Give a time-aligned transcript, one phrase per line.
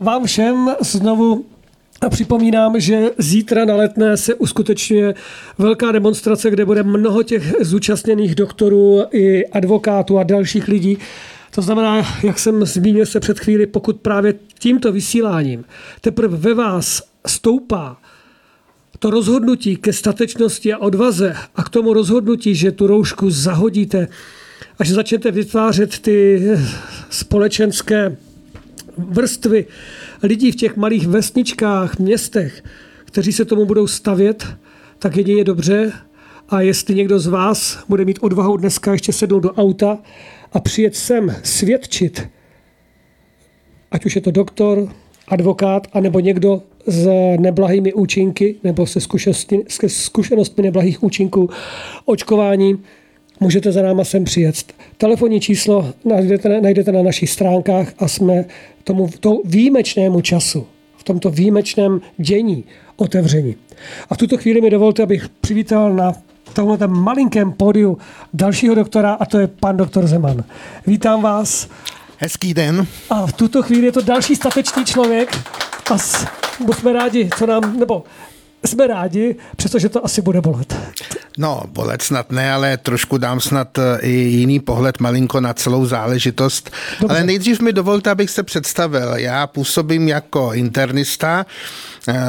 [0.00, 1.44] Vám všem znovu
[2.00, 5.14] a připomínám, že zítra na letné se uskutečňuje
[5.58, 10.98] velká demonstrace, kde bude mnoho těch zúčastněných doktorů i advokátů a dalších lidí.
[11.54, 15.64] To znamená, jak jsem zmínil se před chvíli, pokud právě tímto vysíláním
[16.00, 17.96] teprve ve vás stoupá
[19.04, 24.08] to rozhodnutí ke statečnosti a odvaze a k tomu rozhodnutí, že tu roušku zahodíte
[24.78, 26.42] a že začnete vytvářet ty
[27.10, 28.16] společenské
[28.98, 29.66] vrstvy
[30.22, 32.62] lidí v těch malých vesničkách, městech,
[33.04, 34.46] kteří se tomu budou stavět,
[34.98, 35.92] tak jedině dobře.
[36.48, 39.98] A jestli někdo z vás bude mít odvahu dneska ještě sednout do auta
[40.52, 42.28] a přijet sem svědčit,
[43.90, 44.88] ať už je to doktor,
[45.28, 47.08] advokát, anebo někdo s
[47.38, 49.00] neblahými účinky nebo se
[49.86, 51.50] zkušenostmi neblahých účinků
[52.04, 52.78] očkování,
[53.40, 54.72] můžete za náma sem přijet.
[54.98, 58.44] Telefonní číslo najdete, najdete na našich stránkách a jsme
[58.84, 60.66] tomu to výjimečnému času,
[60.96, 62.64] v tomto výjimečném dění
[62.96, 63.56] otevření.
[64.10, 66.12] A v tuto chvíli mi dovolte, abych přivítal na
[66.52, 67.98] tomhle malinkém pódiu
[68.34, 70.44] dalšího doktora a to je pan doktor Zeman.
[70.86, 71.68] Vítám vás.
[72.18, 72.86] Hezký den.
[73.10, 75.36] A v tuto chvíli je to další statečný člověk
[75.90, 78.04] a jsme rádi, co nám, nebo
[78.66, 80.76] jsme rádi, přestože to asi bude bolet.
[81.38, 85.86] No, bolet snad ne, ale trošku dám snad eh, i jiný pohled malinko na celou
[85.86, 86.70] záležitost.
[87.00, 87.16] Dobře.
[87.16, 89.14] Ale nejdřív mi dovolte, abych se představil.
[89.16, 91.46] Já působím jako internista,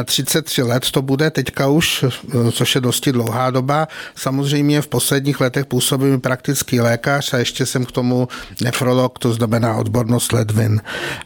[0.05, 3.87] 33 eh, let to bude teďka už, eh, což je dosti dlouhá doba.
[4.15, 8.27] Samozřejmě v posledních letech působím praktický lékař a ještě jsem k tomu
[8.63, 10.81] nefrolog, to znamená odbornost ledvin.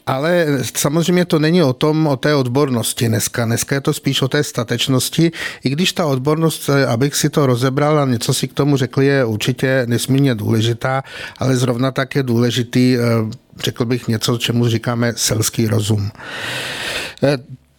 [0.05, 3.45] Ale samozřejmě to není o tom, o té odbornosti dneska.
[3.45, 5.31] Dneska je to spíš o té statečnosti,
[5.63, 9.25] i když ta odbornost, abych si to rozebral, a něco si k tomu řekli, je
[9.25, 11.03] určitě nesmírně důležitá,
[11.37, 12.99] ale zrovna tak je důležitý eh,
[13.59, 16.11] řekl bych něco, čemu říkáme selský rozum.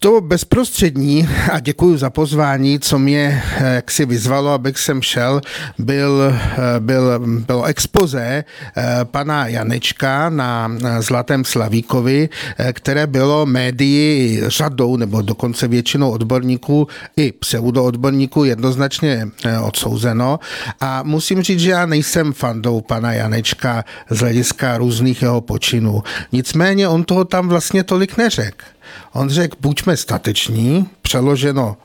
[0.03, 5.41] To bezprostřední, a děkuji za pozvání, co mě eh, jak si vyzvalo, abych sem šel,
[5.79, 8.45] byl, eh, byl, bylo expoze
[8.77, 12.29] eh, pana Janečka na Zlatém Slavíkovi,
[12.73, 19.29] které bylo médii řadou nebo dokonce většinou odborníků i pseudoodborníků jednoznačně
[19.63, 20.39] odsouzeno.
[20.81, 26.03] A musím říct, že já nejsem fandou pana Janečka z hlediska různých jeho počinů.
[26.33, 28.65] Nicméně on toho tam vlastně tolik neřekl.
[29.13, 31.77] On řekl, buďme stateční, přeloženo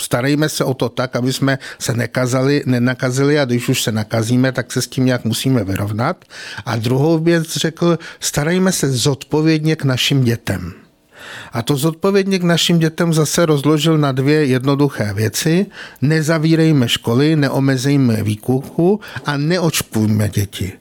[0.00, 4.52] starejme se o to tak, aby jsme se nekazali, nenakazili a když už se nakazíme,
[4.52, 6.24] tak se s tím nějak musíme vyrovnat.
[6.64, 10.72] A druhou věc řekl, starejme se zodpovědně k našim dětem.
[11.52, 15.66] A to zodpovědně k našim dětem zase rozložil na dvě jednoduché věci.
[16.02, 20.72] Nezavírejme školy, neomezejme výkuku a neočkujme děti.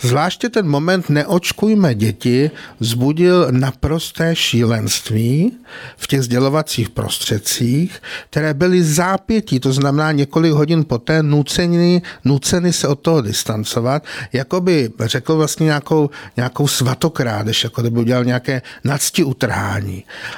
[0.00, 2.50] Zvláště ten moment neočkujme děti
[2.80, 5.52] vzbudil naprosté šílenství
[5.96, 12.88] v těch sdělovacích prostředcích, které byly zápětí, to znamená několik hodin poté nuceny, nuceny se
[12.88, 19.24] od toho distancovat, jako by řekl vlastně nějakou, nějakou svatokrádež, jako by udělal nějaké nadsti
[19.24, 19.87] utrhání.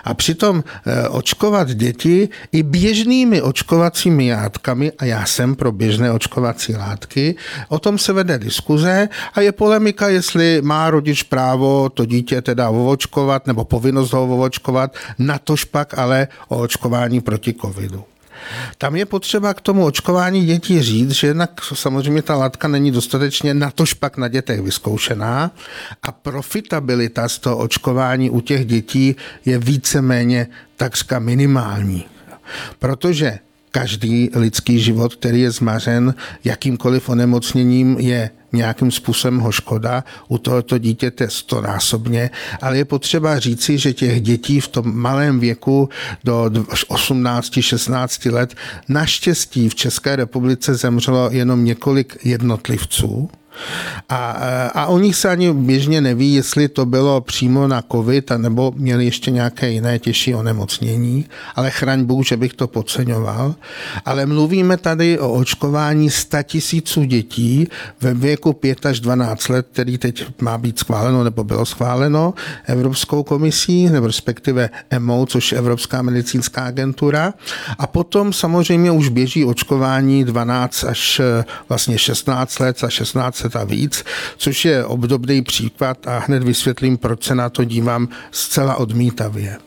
[0.05, 6.77] A přitom eh, očkovat děti i běžnými očkovacími játkami, a já jsem pro běžné očkovací
[6.77, 7.34] látky,
[7.69, 12.71] o tom se vede diskuze a je polemika, jestli má rodič právo to dítě teda
[12.71, 18.05] ovočkovat nebo povinnost ho ovočkovat, natož pak ale o očkování proti covidu.
[18.78, 23.55] Tam je potřeba k tomu očkování dětí říct, že jednak samozřejmě ta látka není dostatečně
[23.55, 25.51] natož pak na dětech vyzkoušená
[26.03, 30.47] a profitabilita z toho očkování u těch dětí je víceméně
[30.77, 32.05] takřka minimální.
[32.78, 33.39] Protože
[33.70, 36.14] každý lidský život, který je zmařen
[36.44, 42.30] jakýmkoliv onemocněním, je nějakým způsobem ho škoda, u tohoto dítěte stonásobně,
[42.62, 45.88] ale je potřeba říci, že těch dětí v tom malém věku
[46.25, 48.54] do 18-16 let
[48.88, 53.30] naštěstí v České republice zemřelo jenom několik jednotlivců,
[54.09, 54.31] a,
[54.75, 59.04] a o nich se ani běžně neví, jestli to bylo přímo na covid, nebo měli
[59.04, 63.54] ještě nějaké jiné těžší onemocnění, ale chraň Bůh, že bych to podceňoval.
[64.04, 67.68] Ale mluvíme tady o očkování 100 tisíců dětí
[68.01, 72.34] ve věku 5 až 12 let, který teď má být schváleno nebo bylo schváleno
[72.66, 77.34] Evropskou komisí, nebo respektive EMO, což je Evropská medicínská agentura.
[77.78, 81.21] A potom samozřejmě už běží očkování 12 až
[81.68, 84.04] vlastně 16 let a 16 let a víc,
[84.36, 89.58] což je obdobný příklad a hned vysvětlím, proč se na to dívám zcela odmítavě.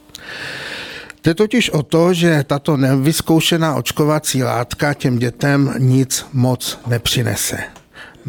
[1.24, 7.58] Jde totiž o to, že tato nevyzkoušená očkovací látka těm dětem nic moc nepřinese.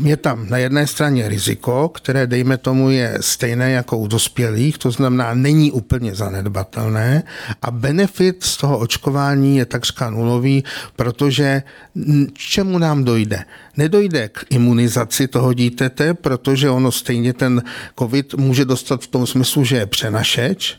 [0.02, 4.90] Je tam na jedné straně riziko, které dejme tomu je stejné jako u dospělých, to
[4.90, 7.22] znamená není úplně zanedbatelné
[7.62, 10.64] a benefit z toho očkování je takřka nulový,
[10.96, 11.62] protože
[12.32, 13.44] čemu nám dojde?
[13.76, 17.62] Nedojde k imunizaci toho dítěte, protože ono stejně ten
[17.98, 20.76] covid může dostat v tom smyslu, že je přenašeč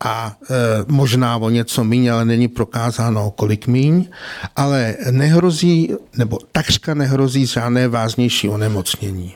[0.00, 0.54] a e,
[0.88, 4.08] možná o něco míň, ale není prokázáno kolik míň,
[4.56, 9.34] ale nehrozí, nebo takřka nehrozí žádné vážnější onemocnění.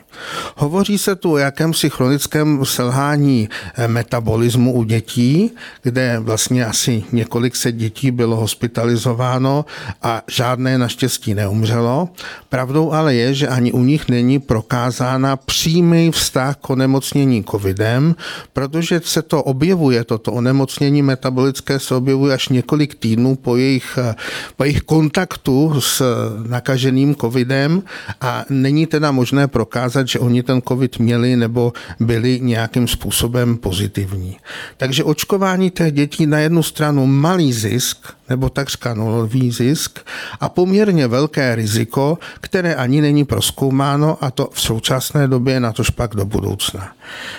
[0.55, 5.51] Hovoří se tu o jakémsi chronickém selhání eh, metabolismu u dětí,
[5.83, 9.65] kde vlastně asi několik set dětí bylo hospitalizováno
[10.01, 12.09] a žádné naštěstí neumřelo.
[12.49, 18.15] Pravdou ale je, že ani u nich není prokázána přímý vztah k onemocnění covidem,
[18.53, 24.15] protože se to objevuje, toto onemocnění metabolické se objevuje až několik týdnů po jejich, eh,
[24.57, 26.03] po jejich kontaktu s
[26.47, 27.83] nakaženým covidem
[28.21, 34.37] a není teda možné prokázat, že oni ten covid měli nebo byli nějakým způsobem pozitivní.
[34.77, 37.97] Takže očkování těch dětí na jednu stranu malý zisk,
[38.29, 39.99] nebo takřka nulový zisk
[40.39, 45.89] a poměrně velké riziko, které ani není proskoumáno a to v současné době na tož
[45.89, 46.91] pak do budoucna.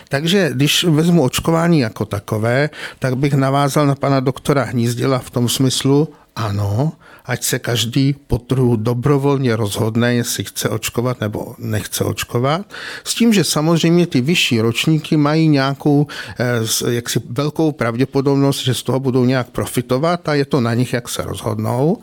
[0.09, 5.49] Takže když vezmu očkování jako takové, tak bych navázal na pana doktora Hnízdila v tom
[5.49, 6.93] smyslu, ano,
[7.25, 12.67] ať se každý po trhu dobrovolně rozhodne, jestli chce očkovat nebo nechce očkovat.
[13.05, 16.06] S tím, že samozřejmě ty vyšší ročníky mají nějakou
[16.38, 20.93] eh, jaksi velkou pravděpodobnost, že z toho budou nějak profitovat a je to na nich,
[20.93, 21.99] jak se rozhodnou.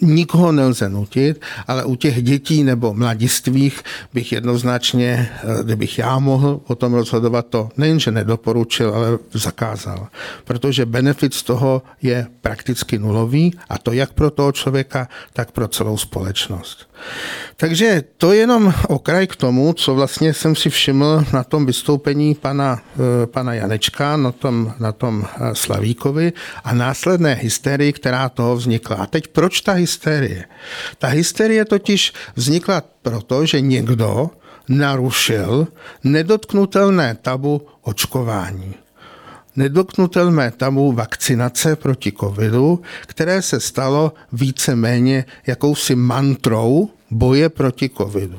[0.00, 3.82] Nikoho nelze nutit, ale u těch dětí nebo mladistvých
[4.14, 10.08] bych jednoznačně, eh, kdybych já mohl o tom rozhodovat, to nejenže nedoporučil, ale zakázal.
[10.44, 15.68] Protože benefit z toho je prakticky nulový a to jak pro toho člověka, tak pro
[15.68, 16.86] celou společnost.
[17.56, 22.34] Takže to je jenom okraj k tomu, co vlastně jsem si všiml na tom vystoupení
[22.34, 26.32] pana, eh, pana Janečka, na tom, na tom eh, Slavíkovi
[26.64, 28.96] a následné hysterii, která toho vznikla.
[28.96, 30.44] A teď proč ta hysterie?
[30.98, 34.30] Ta hysterie totiž vznikla proto, že někdo
[34.68, 35.66] narušil
[36.04, 38.81] nedotknutelné tabu očkování
[39.56, 48.38] nedotknutelné tabu vakcinace proti covidu, které se stalo víceméně jakousi mantrou boje proti covidu.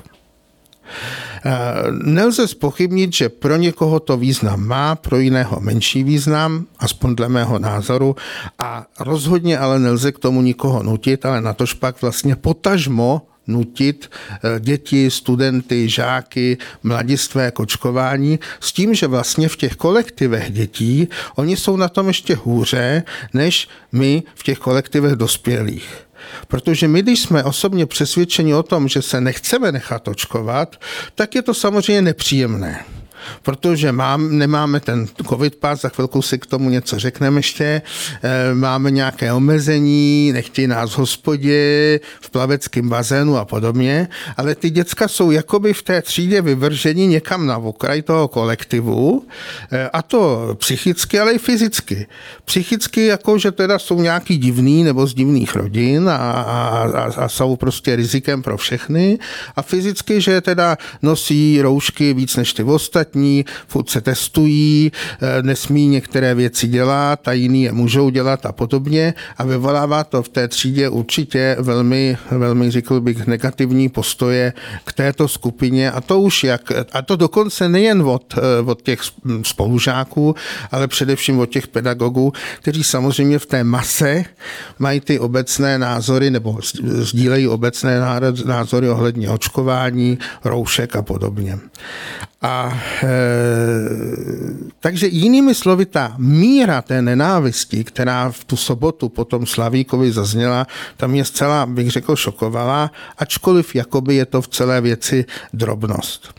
[1.45, 1.51] Eh,
[1.91, 7.59] nelze spochybnit, že pro někoho to význam má, pro jiného menší význam, aspoň dle mého
[7.59, 8.15] názoru,
[8.59, 14.11] a rozhodně ale nelze k tomu nikoho nutit, ale na tož pak vlastně potažmo nutit
[14.33, 21.07] eh, děti, studenty, žáky, mladistvé k očkování s tím, že vlastně v těch kolektivech dětí
[21.35, 23.03] oni jsou na tom ještě hůře,
[23.33, 26.07] než my v těch kolektivech dospělých.
[26.47, 30.81] Protože my, když jsme osobně přesvědčeni o tom, že se nechceme nechat očkovat,
[31.15, 32.85] tak je to samozřejmě nepříjemné
[33.41, 37.81] protože mám, nemáme ten covid pas, za chvilku si k tomu něco řekneme ještě,
[38.23, 44.69] eh, máme nějaké omezení, nechtějí nás v hospodě, v plaveckém bazénu a podobně, ale ty
[44.69, 49.25] děcka jsou jakoby v té třídě vyvrženi někam na okraj toho kolektivu.
[49.71, 52.07] Eh, a to psychicky, ale i fyzicky.
[52.45, 56.43] Psychicky jako, že teda jsou nějaký divný nebo z divných rodin a, a,
[56.87, 59.19] a, a jsou prostě rizikem pro všechny.
[59.55, 65.43] A fyzicky, že teda nosí roušky víc než ty ostatní, ostatní, furt se testují, eh,
[65.43, 70.29] nesmí některé věci dělat a jiný je můžou dělat a podobně a vyvolává to v
[70.29, 74.53] té třídě určitě velmi, velmi řekl bych, negativní postoje
[74.85, 78.99] k této skupině a to už jak, a to dokonce nejen od, eh, od těch
[79.43, 80.35] spolužáků,
[80.71, 84.25] ale především od těch pedagogů, kteří samozřejmě v té mase
[84.79, 87.99] mají ty obecné názory nebo sdílejí obecné
[88.45, 91.59] názory ohledně očkování, roušek a podobně.
[92.43, 93.07] A e,
[94.79, 101.11] takže jinými slovy, ta míra té nenávisti, která v tu sobotu potom Slavíkovi zazněla, tam
[101.11, 106.33] mě zcela, bych řekl, šokovala, ačkoliv jakoby je to v celé věci drobnost.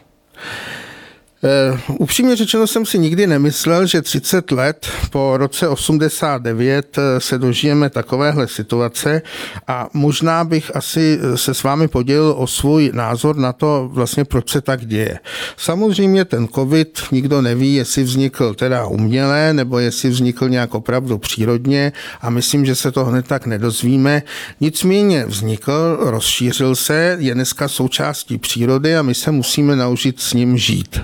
[1.45, 7.39] Uh, upřímně řečeno jsem si nikdy nemyslel, že 30 let po roce 89 eh, se
[7.39, 9.23] dožijeme takovéhle situace
[9.67, 14.25] a možná bych asi eh, se s vámi podělil o svůj názor na to vlastně,
[14.25, 15.19] proč se tak děje.
[15.57, 21.93] Samozřejmě ten covid nikdo neví, jestli vznikl teda uměle, nebo jestli vznikl nějak opravdu přírodně
[22.21, 24.23] a myslím, že se to hned tak nedozvíme.
[24.61, 30.59] Nicméně vznikl, rozšířil se, je dneska součástí přírody a my se musíme naučit s ním
[30.59, 31.01] žít.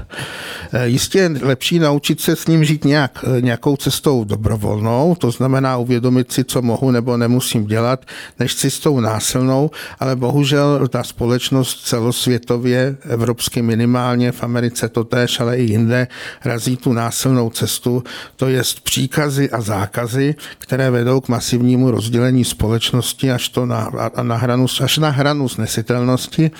[0.73, 5.31] Eh, jistě je lepší naučit se s ním žít nějak, eh, nějakou cestou dobrovolnou, to
[5.31, 8.05] znamená uvědomit si, co mohu nebo nemusím dělat,
[8.39, 15.57] než cestou násilnou, ale bohužel ta společnost celosvětově, evropsky minimálně, v Americe to též, ale
[15.57, 16.09] i jinde,
[16.45, 18.05] razí tu násilnou cestu,
[18.37, 24.23] to je příkazy a zákazy, které vedou k masivnímu rozdělení společnosti až, to na, a
[24.23, 26.51] na hranu, až na hranu snesitelnosti.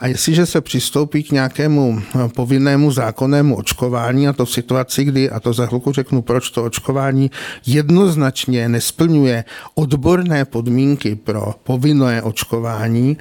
[0.00, 5.30] A jestliže se přistoupí k nějakému eh, povinnému zákonnému očkování, a to v situaci, kdy,
[5.30, 7.30] a to za chvilku řeknu, proč to očkování
[7.66, 13.16] jednoznačně nesplňuje odborné podmínky pro povinné očkování,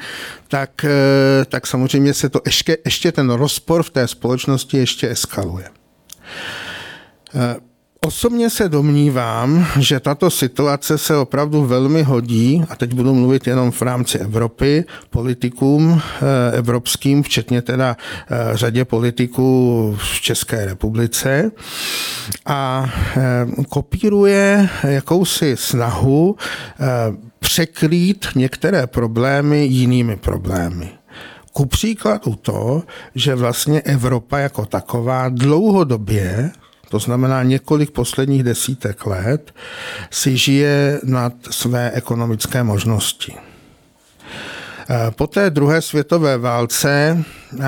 [0.47, 5.69] tak, eh, tak samozřejmě se to ještě, ještě ten rozpor v té společnosti ještě eskaluje.
[8.07, 13.71] Osobně se domnívám, že tato situace se opravdu velmi hodí, a teď budu mluvit jenom
[13.71, 21.51] v rámci Evropy, politikům eh, evropským, včetně teda eh, řadě politiků v České republice,
[22.45, 26.35] a eh, kopíruje jakousi snahu
[27.39, 30.89] překrýt některé problémy jinými problémy.
[31.53, 32.83] Ku příkladu to,
[33.15, 36.51] že vlastně Evropa jako taková dlouhodobě
[36.89, 39.53] to znamená několik posledních desítek let,
[40.11, 43.33] si žije nad své ekonomické možnosti.
[44.89, 47.23] Eh, po té druhé světové válce
[47.59, 47.63] eh,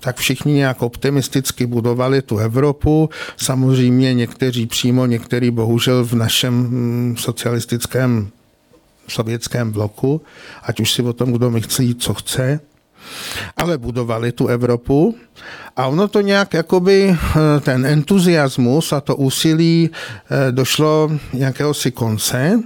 [0.00, 3.10] tak všichni nějak optimisticky budovali tu Evropu.
[3.36, 8.30] Samozřejmě někteří přímo, někteří bohužel v našem hm, socialistickém
[9.08, 10.20] sovětském bloku,
[10.62, 12.60] ať už si o tom kdo myslí, co chce
[13.56, 15.14] ale budovali tu Evropu
[15.76, 21.90] a ono to nějak jakoby eh, ten entuziasmus a to úsilí eh, došlo nějakého si
[21.90, 22.62] konce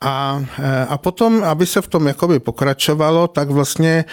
[0.00, 4.04] a, eh, a potom, aby se v tom jakoby pokračovalo, tak vlastně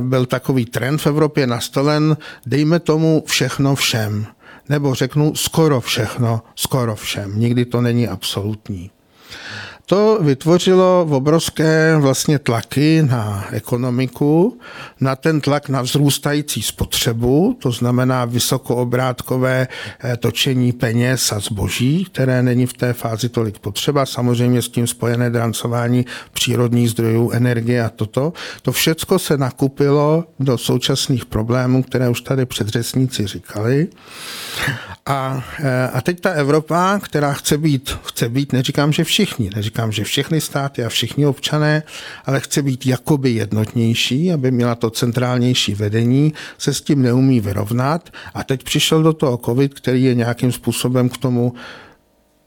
[0.00, 2.16] byl takový trend v Evropě nastolen,
[2.46, 4.26] dejme tomu všechno všem.
[4.68, 7.40] Nebo řeknu skoro všechno, skoro všem.
[7.40, 8.90] Nikdy to není absolutní.
[9.88, 14.58] To vytvořilo obrovské vlastně tlaky na ekonomiku,
[15.00, 19.68] na ten tlak na vzrůstající spotřebu, to znamená vysokoobrátkové
[20.04, 24.86] eh, točení peněz a zboží, které není v té fázi tolik potřeba, samozřejmě s tím
[24.86, 28.32] spojené drancování přírodních zdrojů, energie a toto.
[28.62, 33.88] To všecko se nakupilo do současných problémů, které už tady předřesníci říkali.
[35.06, 39.92] A, eh, a teď ta Evropa, která chce být, chce být, neříkám, že všichni, neříkám,
[39.92, 41.82] že všechny státy a všichni občané,
[42.24, 48.10] ale chce být jakoby jednotnější, aby měla to centrálnější vedení, se s tím neumí vyrovnat.
[48.34, 51.54] A teď přišel do toho COVID, který je nějakým způsobem k tomu,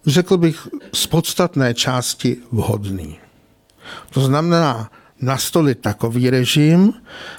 [0.06, 3.20] řekl bych, z podstatné části vhodný.
[4.10, 4.90] To znamená,
[5.22, 6.94] nastolit takový režim,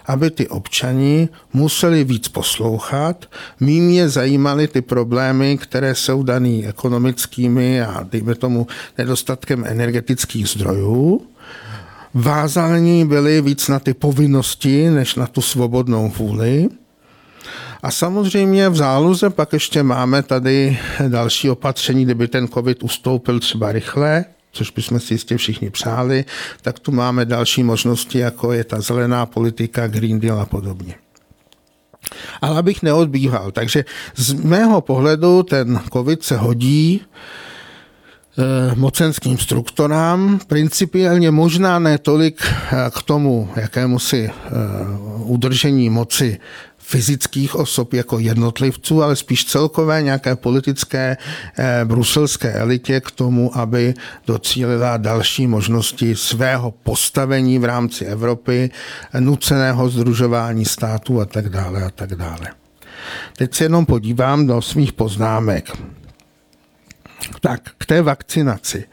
[0.07, 3.27] aby ty občani museli víc poslouchat,
[3.61, 8.67] mým je zajímaly ty problémy, které jsou daný ekonomickými a dejme tomu
[8.99, 11.23] nedostatkem energetických zdrojů.
[12.15, 16.69] Vázání byly víc na ty povinnosti, než na tu svobodnou vůli.
[17.83, 23.73] A samozřejmě v záloze pak ještě máme tady další opatření, kdyby ten covid ustoupil třeba
[23.73, 26.25] rychle, což bychom si jistě všichni přáli,
[26.62, 30.95] tak tu máme další možnosti, jako je ta zelená politika, Green Deal a podobně.
[32.40, 33.85] Ale abych neodbíhal, takže
[34.16, 42.90] z mého pohledu ten COVID se hodí eh, mocenským strukturám, principiálně možná ne tolik eh,
[42.99, 44.50] k tomu jakému si eh,
[45.16, 46.38] udržení moci
[46.91, 51.17] fyzických osob jako jednotlivců, ale spíš celkové nějaké politické
[51.59, 53.95] eh, bruselské elitě k tomu, aby
[54.27, 58.71] docílila další možnosti svého postavení v rámci Evropy,
[59.21, 62.47] nuceného združování států a tak dále a tak dále.
[63.37, 65.71] Teď se jenom podívám do svých poznámek.
[67.41, 68.85] Tak, k té vakcinaci.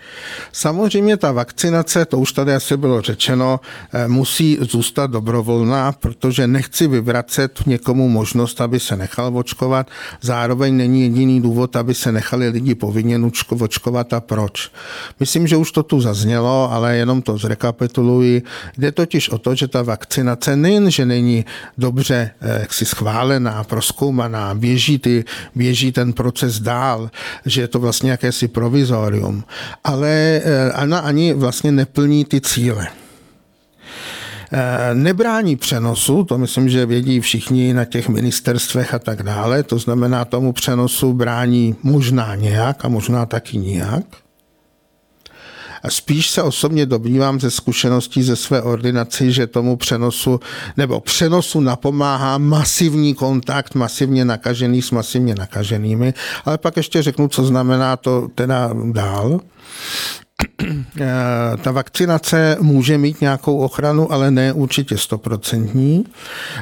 [0.52, 3.60] Samozřejmě ta vakcinace, to už tady asi bylo řečeno,
[3.94, 9.88] eh, musí zůstat dobrovolná, protože nechci vyvracet někomu možnost, aby se nechal očkovat.
[10.22, 13.20] Zároveň není jediný důvod, aby se nechali lidi povinně
[13.60, 14.72] očkovat a proč.
[15.20, 18.44] Myslím, že už to tu zaznělo, ale jenom to zrekapituluji.
[18.78, 21.46] Jde totiž o to, že ta vakcinace nejen, že není
[21.78, 27.12] dobře eh, jaksi schválená, proskoumaná, běží, ty, běží ten proces dál,
[27.46, 29.44] že je to vlastně jakési provizorium,
[29.84, 30.42] ale
[30.84, 32.88] ona eh, ani vlastně neplní ty cíle.
[34.52, 39.80] Eh, nebrání přenosu, to myslím, že vědí všichni na těch ministerstvech a tak dále, to
[39.80, 44.27] znamená tomu přenosu brání možná nějak a možná taky nijak.
[45.84, 50.40] A spíš se osobně domnívám ze zkušeností ze své ordinaci, že tomu přenosu
[50.78, 56.14] nebo přenosu napomáhá masivní kontakt masivně nakažený s masivně nakaženými,
[56.46, 59.40] ale pak ještě řeknu, co znamená to teda dál.
[60.42, 66.04] Eh, ta vakcinace může mít nějakou ochranu, ale ne určitě stoprocentní.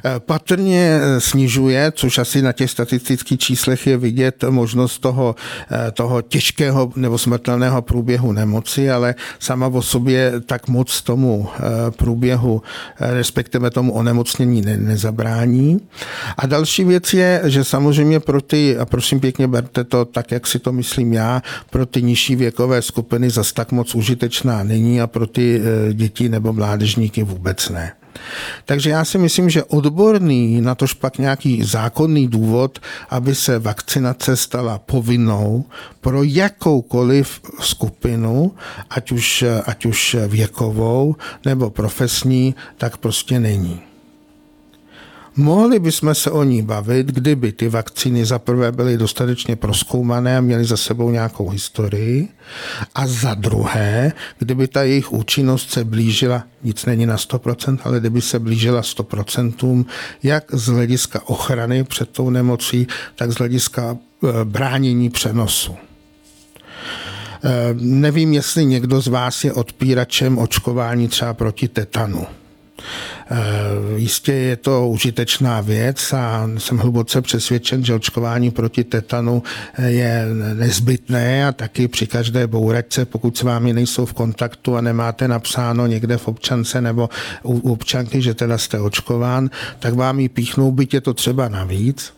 [0.05, 5.35] Eh, patrně snižuje, což asi na těch statistických číslech je vidět, možnost toho,
[5.71, 11.49] eh, toho těžkého nebo smrtelného průběhu nemoci, ale sama o sobě tak moc tomu
[11.97, 12.61] průběhu,
[12.99, 15.79] respektive tomu onemocnění ne, nezabrání.
[16.37, 20.47] A další věc je, že samozřejmě pro ty, a prosím pěkně berte to tak, jak
[20.47, 25.07] si to myslím já, pro ty nižší věkové skupiny zase tak moc užitečná není a
[25.07, 27.93] pro ty eh, děti nebo mládežníky vůbec ne.
[28.65, 32.79] Takže já si myslím, že odborný, na tož pak nějaký zákonný důvod,
[33.09, 35.65] aby se vakcinace stala povinnou
[36.01, 38.51] pro jakoukoliv skupinu,
[38.89, 43.94] ať už, ať už věkovou nebo profesní, tak prostě není.
[45.37, 50.41] Mohli bychom se o ní bavit, kdyby ty vakcíny za prvé byly dostatečně proskoumané a
[50.41, 52.27] měly za sebou nějakou historii
[52.95, 58.21] a za druhé, kdyby ta jejich účinnost se blížila, nic není na 100%, ale kdyby
[58.21, 59.85] se blížila 100%,
[60.23, 65.75] jak z hlediska ochrany před tou nemocí, tak z hlediska e, bránění přenosu.
[67.43, 72.25] E, nevím, jestli někdo z vás je odpíračem očkování třeba proti tetanu.
[73.31, 73.35] Eh,
[73.95, 80.25] jistě je to užitečná věc a jsem hluboce přesvědčen, že očkování proti tetanu eh, je
[80.53, 85.87] nezbytné a taky při každé bouračce, pokud s vámi nejsou v kontaktu a nemáte napsáno
[85.87, 87.09] někde v občance nebo
[87.43, 92.13] u občanky, že teda jste očkován, tak vám ji píchnou, byť je to třeba navíc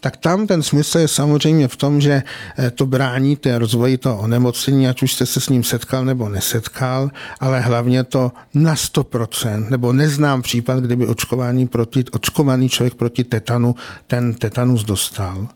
[0.00, 2.22] tak tam ten smysl je samozřejmě v tom, že
[2.58, 6.28] eh, to brání té rozvoji toho onemocnění, ať už jste se s ním setkal nebo
[6.28, 7.10] nesetkal,
[7.40, 13.74] ale hlavně to na 100%, nebo neznám případ, kdyby očkování proti, očkovaný člověk proti tetanu
[14.06, 15.48] ten tetanus dostal,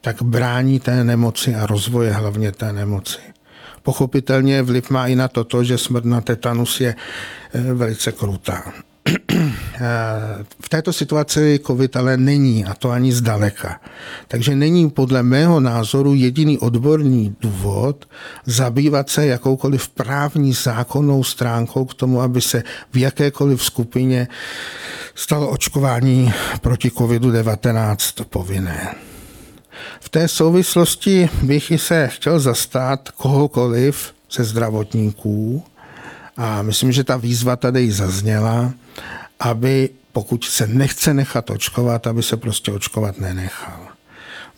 [0.00, 3.18] tak brání té nemoci a rozvoje hlavně té nemoci.
[3.82, 6.94] Pochopitelně vliv má i na to, to že smrt na tetanus je
[7.54, 8.72] eh, velice krutá.
[10.60, 13.80] V této situaci COVID ale není, a to ani zdaleka.
[14.28, 18.08] Takže není podle mého názoru jediný odborný důvod
[18.46, 22.62] zabývat se jakoukoliv právní zákonnou stránkou k tomu, aby se
[22.92, 24.28] v jakékoliv skupině
[25.14, 28.94] stalo očkování proti COVID-19 povinné.
[30.00, 35.64] V té souvislosti bych i se chtěl zastát kohokoliv ze zdravotníků,
[36.36, 38.72] a myslím, že ta výzva tady zazněla,
[39.40, 43.89] aby pokud se nechce nechat očkovat, aby se prostě očkovat nenechal.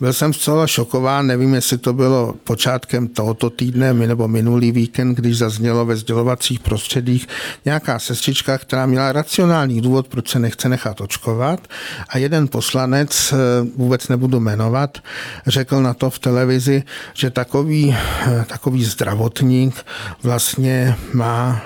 [0.02, 5.38] Byl jsem zcela šokován, nevím, jestli to bylo počátkem tohoto týdne nebo minulý víkend, když
[5.38, 7.28] zaznělo ve sdělovacích prostředích
[7.64, 11.68] nějaká sestřička, která měla racionální důvod, proč se nechce nechat očkovat
[12.08, 13.36] a jeden poslanec, eh,
[13.76, 14.98] vůbec nebudu jmenovat,
[15.46, 16.82] řekl na to v televizi,
[17.14, 19.86] že takový, eh, takový zdravotník
[20.22, 21.62] vlastně má,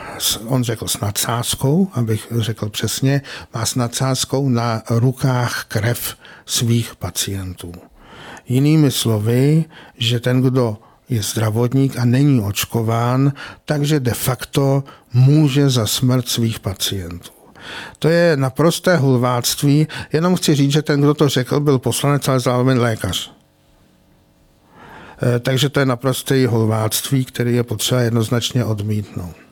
[0.47, 3.23] on řekl s nadsázkou, abych řekl přesně,
[3.55, 7.73] má s nadsázkou na rukách krev svých pacientů.
[8.49, 9.65] Jinými slovy,
[9.99, 10.79] že ten, kdo
[11.09, 13.33] je zdravotník a není očkován,
[13.65, 17.31] takže de facto může za smrt svých pacientů.
[17.99, 22.41] To je naprosté hulváctví, jenom chci říct, že ten, kdo to řekl, byl poslanec, ale
[22.41, 23.33] zároveň lékař.
[25.23, 29.46] Eh, takže to je naprosté hulváctví, který je potřeba jednoznačně odmítnout.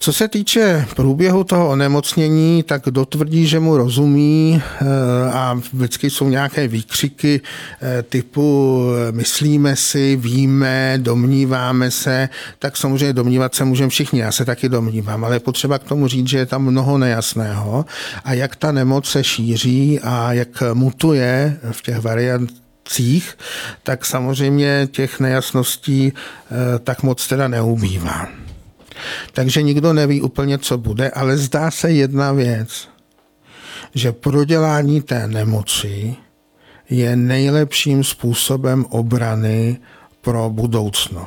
[0.00, 4.84] Co se týče průběhu toho onemocnění, tak kdo tvrdí, že mu rozumí eh,
[5.32, 7.40] a vždycky jsou nějaké výkřiky
[7.82, 14.32] eh, typu eh, myslíme si, víme, domníváme se, tak samozřejmě domnívat se můžeme všichni, já
[14.32, 17.84] se taky domnívám, ale je potřeba k tomu říct, že je tam mnoho nejasného
[18.24, 23.38] a jak ta nemoc se šíří a jak mutuje v těch variantích,
[23.82, 26.12] tak samozřejmě těch nejasností
[26.84, 28.47] tak moc teda neubývá.
[29.32, 32.88] Takže nikdo neví úplně, co bude, ale zdá se jedna věc,
[33.94, 36.16] že prodělání té nemoci
[36.90, 39.78] je nejlepším způsobem obrany
[40.20, 41.26] pro budoucno.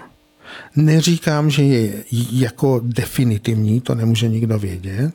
[0.75, 5.11] Neříkám, že je jako definitivní, to nemůže nikdo vědět,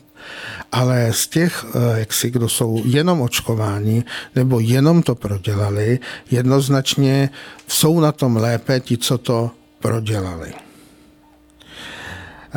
[0.72, 5.98] ale z těch, eh, jak si, kdo jsou jenom očkováni nebo jenom to prodělali,
[6.30, 7.30] jednoznačně
[7.68, 10.65] jsou na tom lépe ti, co to prodělali.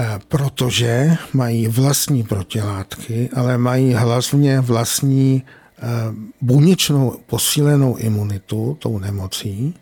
[0.01, 5.83] Eh, protože mají vlastní protilátky, ale mají hlavně vlastní eh,
[6.41, 9.75] buněčnou posílenou imunitu tou nemocí,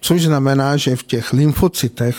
[0.00, 2.16] což znamená, že v těch lymfocytech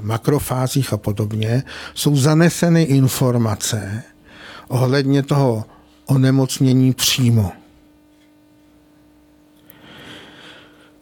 [0.00, 1.62] makrofázích a podobně,
[1.94, 4.02] jsou zaneseny informace
[4.68, 5.64] ohledně toho
[6.06, 7.52] onemocnění přímo.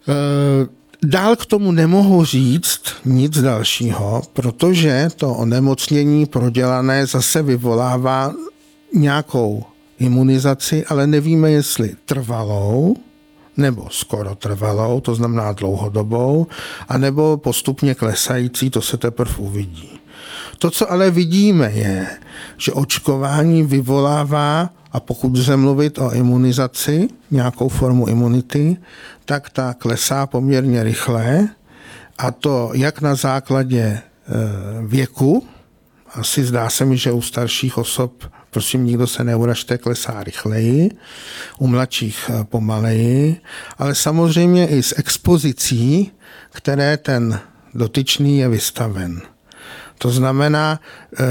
[0.07, 8.33] Eh, dál k tomu nemohu říct nic dalšího, protože to onemocnění prodělané zase vyvolává
[8.93, 9.63] nějakou
[9.99, 12.95] imunizaci, ale nevíme, jestli trvalou,
[13.57, 16.47] nebo skoro trvalou, to znamená dlouhodobou,
[16.89, 19.99] anebo postupně klesající, to se teprve uvidí.
[20.59, 22.07] To, co ale vidíme, je,
[22.57, 28.77] že očkování vyvolává, a pokud lze mluvit o imunizaci, nějakou formu imunity,
[29.29, 31.47] tak ta klesá poměrně rychle,
[32.17, 34.01] a to jak na základě e,
[34.81, 35.47] věku,
[36.13, 40.91] asi zdá se mi, že u starších osob prosím, nikdo se neuražte, klesá rychleji,
[41.57, 43.41] u mladších e, pomaleji,
[43.77, 46.11] ale samozřejmě i s expozicí,
[46.49, 47.39] které ten
[47.73, 49.21] dotyčný je vystaven.
[49.97, 50.79] To znamená,
[51.19, 51.25] e,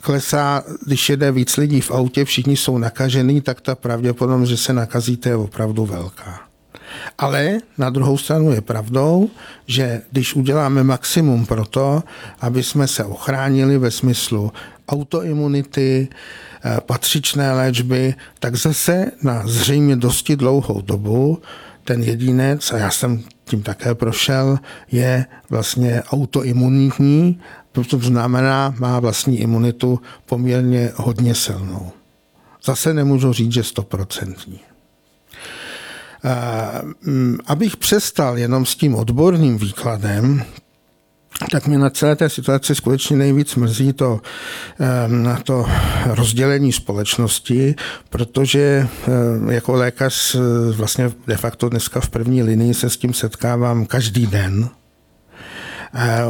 [0.00, 4.72] klesá, když jede víc lidí v autě, všichni jsou nakažený, tak ta pravděpodobnost, že se
[4.72, 6.47] nakazíte, je opravdu velká.
[7.18, 9.30] Ale na druhou stranu je pravdou,
[9.66, 12.02] že když uděláme maximum pro to,
[12.40, 14.52] aby jsme se ochránili ve smyslu
[14.88, 16.08] autoimunity,
[16.64, 21.42] e, patřičné léčby, tak zase na zřejmě dosti dlouhou dobu
[21.84, 24.58] ten jedinec, a já jsem tím také prošel,
[24.92, 27.40] je vlastně autoimunitní
[27.84, 31.92] to znamená, má vlastní imunitu poměrně hodně silnou.
[32.64, 34.60] Zase nemůžu říct, že stoprocentní.
[37.02, 40.44] Mm, abych přestal jenom s tím odborným výkladem,
[41.52, 44.20] tak mě na celé té situaci skutečně nejvíc mrzí to,
[45.06, 45.66] na to
[46.06, 47.74] rozdělení společnosti,
[48.10, 48.88] protože
[49.50, 50.36] jako lékař
[50.76, 54.68] vlastně de facto dneska v první linii se s tím setkávám každý den,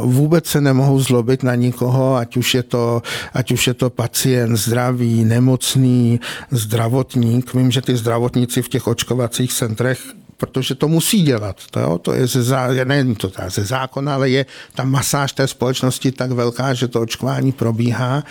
[0.01, 3.01] Vůbec se nemohou zlobit na nikoho, ať už je to,
[3.33, 6.19] ať už je to pacient zdravý, nemocný,
[6.51, 7.53] zdravotník.
[7.53, 9.99] Vím, že ty zdravotníci v těch očkovacích centrech
[10.39, 11.55] protože to musí dělat.
[11.71, 15.33] To, jo, to je ze, zá, ne, to tak, ze zákona, ale je ta masáž
[15.33, 18.23] té společnosti tak velká, že to očkování probíhá.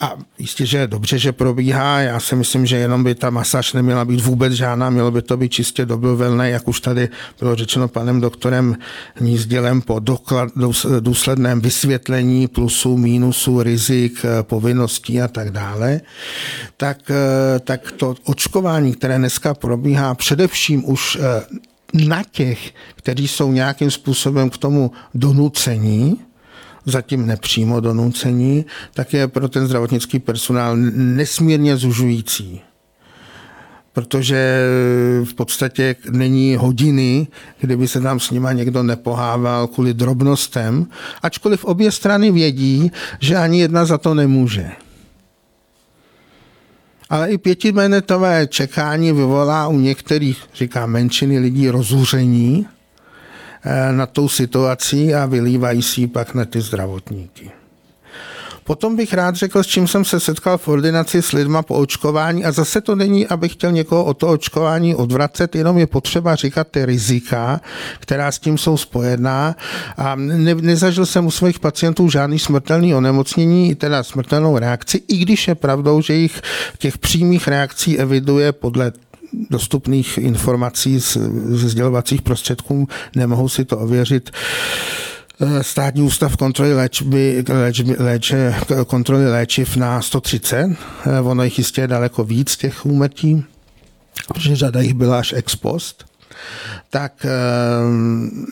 [0.00, 2.00] A jistě, že je dobře, že probíhá.
[2.00, 5.36] Já si myslím, že jenom by ta masáž neměla být vůbec žádná, mělo by to
[5.36, 7.08] být čistě dobrovolné, jak už tady
[7.40, 8.76] bylo řečeno panem doktorem
[9.20, 10.48] Nízdělem po doklad,
[11.00, 16.00] důsledném vysvětlení plusů, mínusů, rizik, povinností a tak dále.
[16.76, 17.10] Tak,
[17.64, 21.18] tak to očkování, které dneska probíhá především už
[21.94, 26.20] na těch, kteří jsou nějakým způsobem k tomu donucení,
[26.86, 32.62] zatím nepřímo donucení, tak je pro ten zdravotnický personál nesmírně zužující
[33.94, 34.66] protože
[35.24, 37.26] v podstatě není hodiny,
[37.60, 40.86] kdyby se tam s nima někdo nepohával kvůli drobnostem,
[41.22, 44.70] ačkoliv obě strany vědí, že ani jedna za to nemůže.
[47.10, 52.66] Ale i pětiminutové čekání vyvolá u některých, říká menšiny lidí, rozúření
[53.64, 57.50] eh, na tou situací a vylívají si ji pak na ty zdravotníky.
[58.64, 62.44] Potom bych rád řekl, s čím jsem se setkal v ordinaci s lidma po očkování
[62.44, 66.68] a zase to není, abych chtěl někoho o to očkování odvracet, jenom je potřeba říkat
[66.70, 67.60] ty rizika,
[68.00, 69.56] která s tím jsou spojená.
[69.96, 75.48] A ne, nezažil jsem u svých pacientů žádný smrtelný onemocnění, teda smrtelnou reakci, i když
[75.48, 76.42] je pravdou, že jich
[76.78, 78.92] těch přímých reakcí eviduje podle
[79.50, 81.16] dostupných informací z,
[81.48, 84.30] ze sdělovacích prostředků, nemohou si to ověřit
[85.60, 88.54] státní ústav kontroly léčby, léčby, léče,
[88.86, 90.76] kontroly léčiv na 130.
[91.06, 93.44] Eh, ono jich jistě je daleko víc těch úmrtí,
[94.28, 96.04] protože řada jich byla až ex post
[96.90, 97.30] tak eh,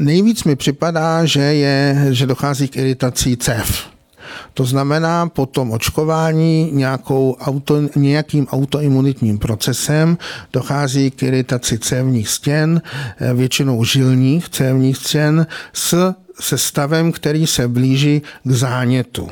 [0.00, 3.92] nejvíc mi připadá, že, je, že dochází k iritací CEF.
[4.54, 10.18] To znamená po tom očkování nějakou auto, nějakým autoimunitním procesem
[10.52, 12.82] dochází k iritaci cévních stěn,
[13.34, 19.28] většinou žilních cévních stěn s se stavem, který se blíží k zánětu.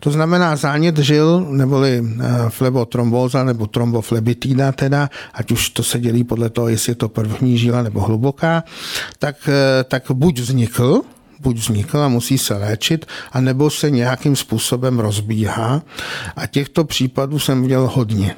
[0.00, 6.24] To znamená zánět žil, neboli eh, flebotrombóza nebo tromboflebitída teda, ať už to se dělí
[6.24, 8.64] podle toho, jestli je to první žila nebo hluboká,
[9.18, 11.02] tak, eh, tak buď vznikl,
[11.40, 15.82] buď vznikl a musí se léčit, anebo se nějakým způsobem rozbíhá.
[16.36, 18.36] A těchto případů jsem viděl hodně.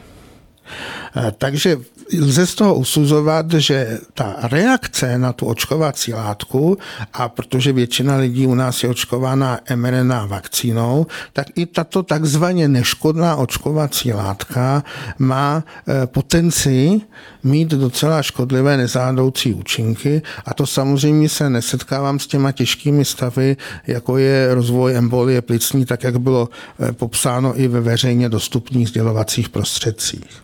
[1.16, 1.76] Eh, takže
[2.20, 6.78] lze z toho usuzovat, že ta reakce na tu očkovací látku,
[7.12, 13.36] a protože většina lidí u nás je očkována mRNA vakcínou, tak i tato takzvaně neškodná
[13.36, 14.84] očkovací látka
[15.18, 17.00] má eh, potenci
[17.44, 24.18] mít docela škodlivé nezádoucí účinky a to samozřejmě se nesetkávám s těma těžkými stavy, jako
[24.18, 26.48] je rozvoj embolie plicní, tak jak bylo
[26.80, 30.43] eh, popsáno i ve veřejně dostupných sdělovacích prostředcích.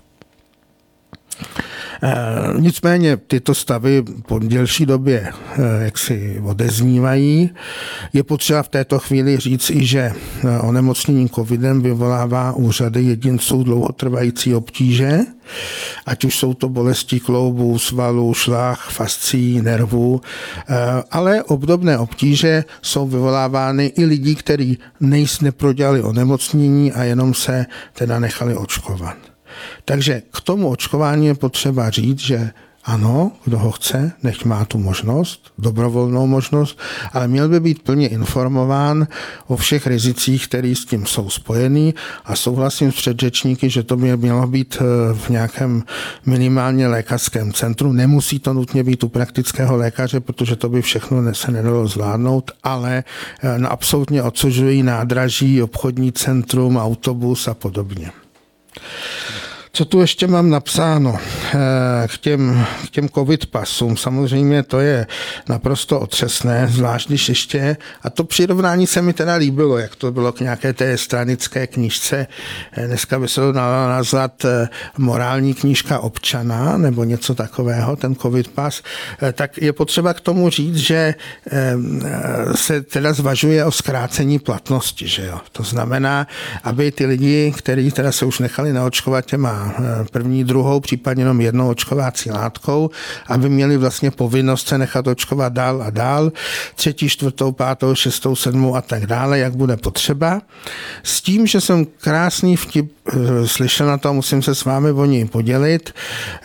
[2.03, 7.51] Eh, nicméně tyto stavy po delší době eh, jak si odeznívají.
[8.13, 13.63] Je potřeba v této chvíli říct i, že eh, onemocnění covidem vyvolává u řady jedinců
[13.63, 15.19] dlouhotrvající obtíže,
[16.07, 20.21] ať už jsou to bolesti kloubů, svalů, šlách, fascí, nervů,
[21.11, 28.19] ale obdobné obtíže jsou vyvolávány i lidí, kteří nejs neprodělali onemocnění a jenom se teda
[28.19, 29.30] nechali očkovat.
[29.85, 32.51] Takže k tomu očkování je potřeba říct, že
[32.85, 36.79] ano, kdo ho chce, nech má tu možnost, dobrovolnou možnost,
[37.13, 39.07] ale měl by být plně informován
[39.47, 41.95] o všech rizicích, které s tím jsou spojený
[42.25, 45.83] a souhlasím s předřečníky, že to by mělo být eh, v nějakém
[46.27, 47.93] minimálně lékařském centru.
[47.93, 53.05] Nemusí to nutně být u praktického lékaře, protože to by všechno se nedalo zvládnout, ale
[53.57, 58.11] no, absolutně odsužují nádraží, obchodní centrum, autobus a podobně.
[59.73, 61.59] Co tu ještě mám napsáno eh,
[62.09, 63.97] k těm, k těm covid pasům?
[63.97, 65.07] Samozřejmě to je
[65.49, 70.33] naprosto otřesné, zvlášť když ještě, a to přirovnání se mi teda líbilo, jak to bylo
[70.33, 72.27] k nějaké té stranické knížce,
[72.73, 78.15] eh, dneska by se to dalo nazvat eh, morální knížka občana, nebo něco takového, ten
[78.15, 78.83] covid pas,
[79.33, 81.15] tak je potřeba k tomu říct, že
[82.55, 85.41] se teda zvažuje o zkrácení platnosti, že jo?
[85.53, 86.27] To znamená,
[86.65, 91.41] aby ty lidi, kteří teda se už nechali naočkovat těma Eh, první, druhou, případně jenom
[91.41, 92.91] jednou očkovací látkou,
[93.27, 96.33] aby měli vlastně povinnost se nechat očkovat dál a dál,
[96.75, 100.43] třetí, čtvrtou, pátou, šestou, sedmou a tak dále, jak bude potřeba.
[101.03, 103.13] S tím, že jsem krásný vtip eh,
[103.47, 105.95] slyšel na to, musím se s vámi o ní podělit.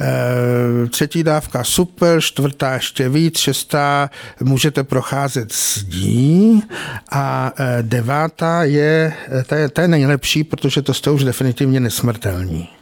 [0.01, 4.09] Eh, třetí dávka super, čtvrtá ještě víc, šestá
[4.41, 6.63] můžete procházet zdí
[7.11, 7.51] a
[7.81, 9.13] devátá je,
[9.45, 12.74] ta je, ta je nejlepší, protože to jste už definitivně nesmrtelní.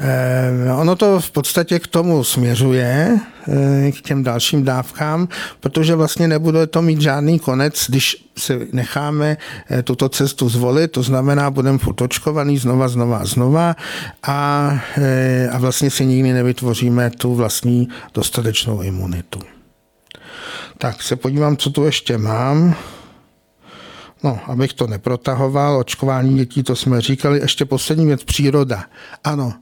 [0.00, 5.28] Eh, ono to v podstatě k tomu směřuje, eh, k těm dalším dávkám,
[5.60, 9.36] protože vlastně nebude to mít žádný konec, když si necháme
[9.70, 13.76] eh, tuto cestu zvolit, to znamená, budeme futočkovaný znova, znova znova
[14.22, 14.70] a,
[15.52, 19.40] a vlastně si nikdy nevytvoříme tu vlastní dostatečnou imunitu.
[20.78, 22.74] Tak se podívám, co tu ještě mám.
[24.22, 27.40] No, abych to neprotahoval, očkování dětí, to jsme říkali.
[27.40, 28.84] Ještě poslední věc, příroda.
[29.24, 29.54] Ano,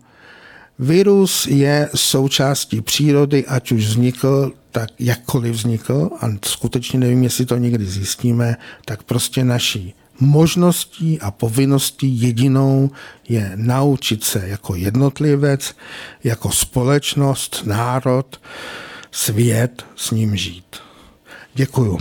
[0.82, 7.56] Virus je součástí přírody, ať už vznikl, tak jakkoliv vznikl, a skutečně nevím, jestli to
[7.56, 12.90] někdy zjistíme, tak prostě naší možností a povinností jedinou
[13.28, 15.74] je naučit se jako jednotlivec,
[16.24, 18.40] jako společnost, národ,
[19.10, 20.76] svět s ním žít.
[21.54, 21.98] Děkuju.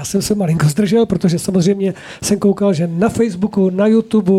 [0.00, 4.32] Já jsem se malinko zdržel, protože samozřejmě jsem koukal, že na Facebooku, na YouTube,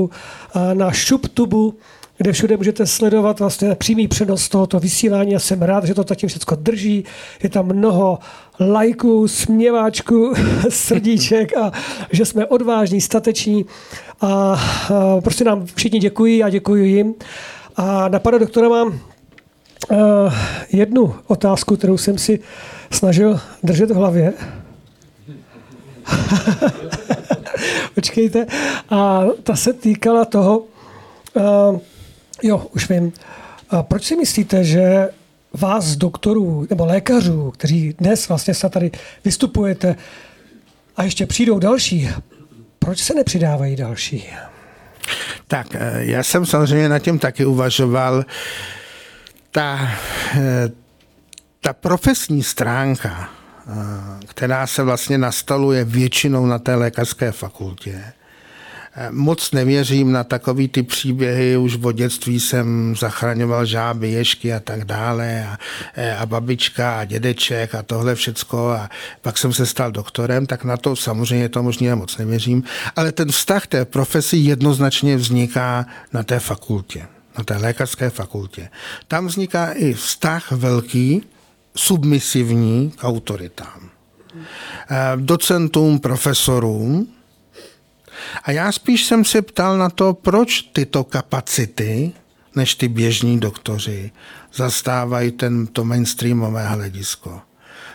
[0.74, 1.74] na ShopTubu,
[2.18, 5.32] kde všude můžete sledovat vlastně přímý přenos tohoto vysílání.
[5.32, 7.04] Já jsem rád, že to zatím všechno drží.
[7.44, 8.20] Je tam mnoho
[8.60, 10.34] lajků, směváčků,
[10.70, 11.72] srdíček a
[12.12, 13.66] že jsme odvážní, stateční.
[14.22, 17.14] A, a prostě nám všichni děkuji a děkuji jim.
[17.76, 18.98] A na pana doktora mám uh,
[20.72, 22.40] jednu otázku, kterou jsem si
[22.92, 24.34] snažil držet v hlavě.
[27.96, 28.46] Počkejte.
[28.90, 31.80] A ta se týkala toho, uh,
[32.44, 33.14] jo, už vím.
[33.70, 35.10] A proč si myslíte, že
[35.54, 38.92] vás, doktorů nebo lékařů, kteří dnes vlastně se tady
[39.26, 39.96] vystupujete
[40.98, 42.10] a ještě přijdou další,
[42.80, 44.30] proč se nepřidávají další?
[45.48, 48.26] Tak, eh, já jsem samozřejmě na tím taky uvažoval.
[49.52, 49.90] Ta,
[50.36, 50.70] eh,
[51.62, 53.30] ta profesní stránka
[54.28, 58.04] která se vlastně nastaluje většinou na té lékařské fakultě.
[59.10, 64.86] Moc nevěřím na takový ty příběhy, už v dětství jsem zachraňoval žáby, ješky a tak
[64.86, 65.58] dále a,
[66.20, 68.90] a babička a dědeček a tohle všecko a
[69.22, 72.64] pak jsem se stal doktorem, tak na to samozřejmě to možná moc nevěřím,
[72.96, 78.70] ale ten vztah té profesi jednoznačně vzniká na té fakultě, na té lékařské fakultě.
[79.08, 81.24] Tam vzniká i vztah velký
[81.76, 83.90] submisivní k autoritám.
[84.90, 87.08] Eh, docentům, profesorům.
[88.44, 92.12] A já spíš jsem se ptal na to, proč tyto kapacity,
[92.56, 94.12] než ty běžní doktoři,
[94.54, 97.42] zastávají ten, to mainstreamové hledisko.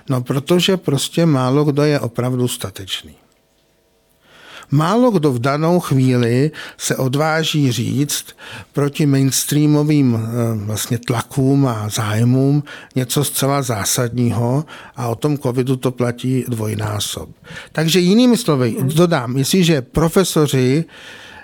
[0.09, 3.15] No protože prostě málo kdo je opravdu statečný.
[4.71, 8.25] Málo kdo v danou chvíli se odváží říct
[8.73, 12.63] proti mainstreamovým eh, vlastně tlakům a zájmům
[12.95, 14.65] něco zcela zásadního
[14.97, 17.29] a o tom covidu to platí dvojnásob.
[17.73, 20.85] Takže jinými slovy, dodám, jestliže profesoři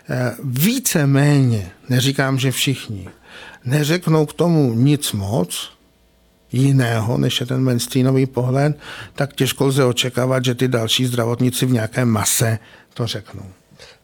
[0.09, 3.09] eh, více méně, neříkám, že všichni,
[3.65, 5.73] neřeknou k tomu nic moc,
[6.53, 8.79] jiného, než je ten mainstreamový pohled,
[9.15, 12.59] tak těžko lze očekávat, že ty další zdravotníci v nějaké mase
[12.95, 13.43] to řeknou.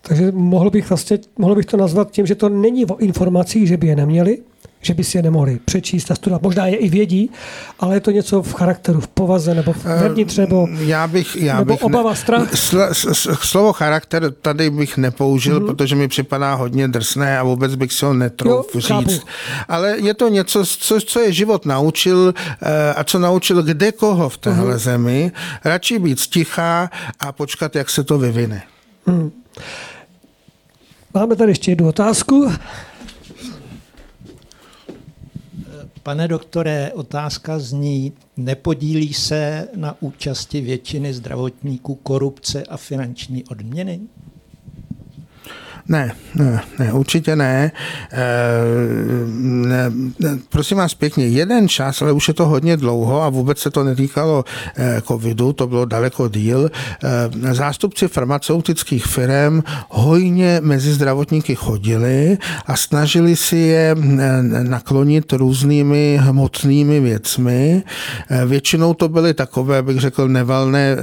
[0.02, 3.76] Takže mohl bych, vlastně, mohl bych to nazvat tím, že to není o informacích, že
[3.76, 4.38] by je neměli,
[4.80, 6.42] že by si je nemohli přečíst a studovat.
[6.42, 7.30] Možná je i vědí,
[7.80, 11.36] ale je to něco v charakteru, v povaze nebo v eh, vevnitř, nebo, já bych,
[11.36, 12.54] já nebo bych obava, ne, strach.
[12.54, 12.80] Sl,
[13.42, 15.66] slovo charakter tady bych nepoužil, mm-hmm.
[15.66, 18.86] protože mi připadá hodně drsné a vůbec bych si ho netrouf říct.
[18.86, 19.10] Chápu.
[19.68, 24.28] Ale je to něco, co, co je život naučil eh, a co naučil kde koho
[24.28, 24.78] v téhle mm-hmm.
[24.78, 25.32] zemi.
[25.64, 28.62] Radši být stichá a počkat, jak se to vyvine.
[29.08, 29.30] Mm.
[31.14, 32.50] Máme tady ještě jednu otázku.
[36.02, 44.00] Pane doktore, otázka zní, nepodílí se na účasti většiny zdravotníků korupce a finanční odměny?
[45.88, 47.72] Ne, ne, ne, určitě ne.
[48.12, 48.22] E,
[49.40, 50.38] ne, ne.
[50.48, 53.84] Prosím vás pěkně, jeden čas, ale už je to hodně dlouho a vůbec se to
[53.84, 54.44] netýkalo
[54.76, 56.70] e, covidu, to bylo daleko díl.
[57.50, 63.96] E, zástupci farmaceutických firm hojně mezi zdravotníky chodili a snažili si je
[64.62, 67.82] naklonit různými hmotnými věcmi.
[68.30, 70.96] E, většinou to byly takové, bych řekl, nevalné,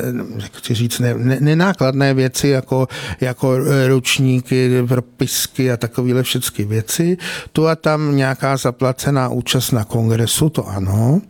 [0.53, 2.87] chci říct, ne, ne, nenákladné věci, jako,
[3.21, 7.17] jako ručníky, propisky a takovéhle všechny věci.
[7.53, 11.21] Tu a tam nějaká zaplacená účast na kongresu, to ano.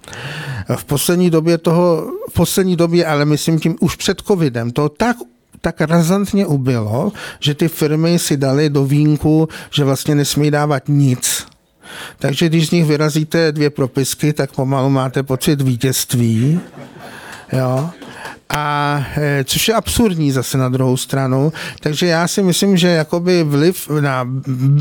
[0.76, 5.18] V poslední době toho, v poslední době, ale myslím tím už před covidem, to tak
[5.62, 11.46] tak razantně ubylo, že ty firmy si dali do vínku, že vlastně nesmí dávat nic.
[12.20, 16.60] Takže když z nich vyrazíte dvě propisky, tak pomalu máte pocit vítězství.
[17.54, 17.90] Jo
[18.50, 21.54] a e, což je absurdní zase na druhou stranu.
[21.80, 24.28] Takže já si myslím, že jakoby vliv na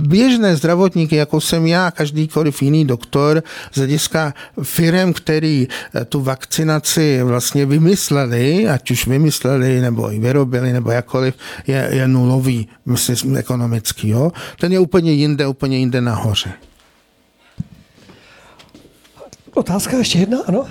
[0.06, 7.22] běžné zdravotníky, jako jsem já, každýkoliv jiný doktor, z hlediska firm, který e, tu vakcinaci
[7.22, 11.34] vlastně vymysleli, ať už vymysleli, nebo i vyrobili, nebo jakkoliv,
[11.66, 14.08] je, je nulový, myslím, ekonomický.
[14.08, 14.32] Jo?
[14.60, 16.52] Ten je úplně jinde, úplně jinde nahoře.
[19.54, 20.66] Otázka ještě jedna, ano?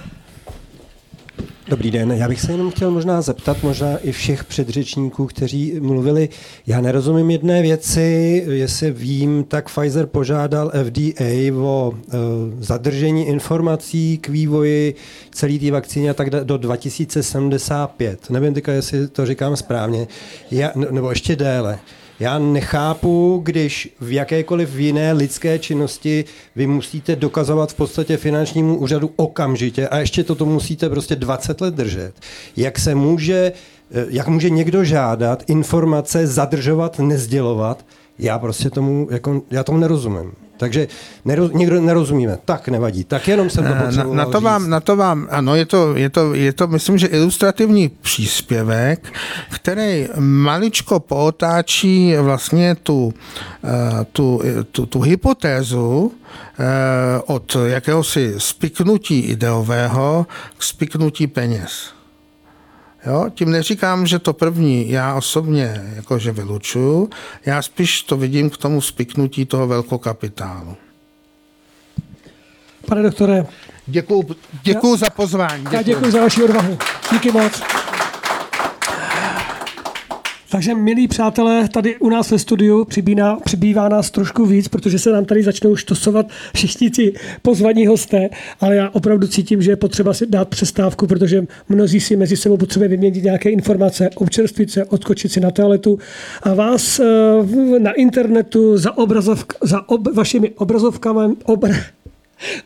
[1.67, 6.30] Dobrý den, já bych se jenom chtěl možná zeptat, možná i všech předřečníků, kteří mluvili,
[6.67, 12.13] já nerozumím jedné věci, jestli vím, tak Pfizer požádal FDA o uh,
[12.60, 14.95] zadržení informací k vývoji
[15.32, 18.30] celé té vakcíny a tak do 2075.
[18.30, 20.08] Nevím teďka, jestli to říkám správně,
[20.52, 21.80] já, nebo ještě déle.
[22.23, 29.12] Já nechápu, když v jakékoliv jiné lidské činnosti vy musíte dokazovat v podstatě finančnímu úřadu
[29.15, 32.13] okamžitě a ještě toto musíte prostě 20 let držet.
[32.57, 33.51] Jak se může,
[33.91, 37.86] eh, jak může někdo žádat informace zadržovat, nezdělovat,
[38.19, 40.31] já prostě tomu, jako, já tomu nerozumím.
[40.63, 40.88] Takže
[41.26, 42.38] neroz, někdo nerozumíme.
[42.45, 43.04] Tak nevadí.
[43.04, 44.43] Tak jenom jsem to potřeboval na, na to říct.
[44.43, 49.13] vám, na to vám, ano, je to, je to, je to, myslím, že ilustrativní příspěvek,
[49.49, 53.13] který maličko pootáčí vlastně tu,
[53.63, 56.12] eh, tu, tu, tu hypotézu
[56.60, 61.91] eh, od jakéhosi spiknutí ideového k spiknutí peněz.
[63.06, 63.26] Jo?
[63.36, 67.10] Tím neříkám, že to první já osobně jakože vylučuju,
[67.46, 70.78] já spíš to vidím k tomu spiknutí toho velkokapitálu.
[72.88, 73.46] Pane doktore.
[73.88, 74.26] Děkuji,
[74.63, 75.63] děkuji za pozvání.
[75.63, 75.76] Děkuji.
[75.76, 76.78] Já děkuji za vaši odvahu.
[77.12, 77.62] Díky moc.
[80.54, 85.12] Takže, milí přátelé, tady u nás ve studiu přibývá, přibývá nás trošku víc, protože se
[85.12, 90.13] nám tady začnou štosovat všichni ti pozvaní hosté, ale já opravdu cítím, že je potřeba
[90.13, 95.32] si dát přestávku, protože mnozí si mezi sebou potřebuje vyměnit nějaké informace, občerstvit se, odskočit
[95.32, 96.00] si na toaletu
[96.44, 101.72] a vás eh, na internetu za, obrazovk, za ob, vašimi obrazovkami, obr,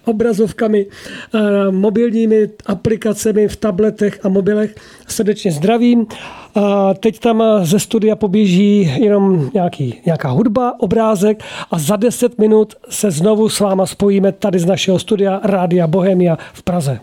[0.06, 4.76] obrazovkami, eh, mobilními aplikacemi v tabletech a mobilech.
[5.08, 6.08] Srdečně zdravím.
[6.56, 12.76] A teď tam ze studia poběží jenom nějaký, nějaká hudba, obrázek a za 10 minut
[12.90, 17.00] se znovu s váma spojíme tady z našeho studia Rádia Bohemia v Praze.